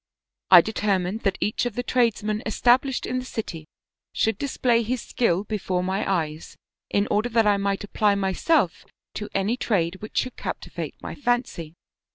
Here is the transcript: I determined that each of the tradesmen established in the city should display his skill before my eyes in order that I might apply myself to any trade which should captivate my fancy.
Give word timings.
I 0.49 0.61
determined 0.61 1.19
that 1.21 1.37
each 1.39 1.67
of 1.67 1.75
the 1.75 1.83
tradesmen 1.83 2.41
established 2.43 3.05
in 3.05 3.19
the 3.19 3.23
city 3.25 3.67
should 4.11 4.39
display 4.39 4.81
his 4.81 4.99
skill 5.03 5.43
before 5.43 5.83
my 5.83 6.11
eyes 6.11 6.57
in 6.89 7.07
order 7.11 7.29
that 7.29 7.45
I 7.45 7.57
might 7.57 7.83
apply 7.83 8.15
myself 8.15 8.83
to 9.13 9.29
any 9.35 9.57
trade 9.57 9.97
which 9.99 10.17
should 10.17 10.35
captivate 10.37 10.95
my 11.03 11.13
fancy. 11.13 11.75